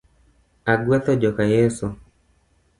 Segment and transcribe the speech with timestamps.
[0.71, 1.87] Agwetho joka Yeso.